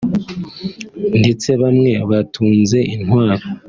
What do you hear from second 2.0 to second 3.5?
batunze intwaro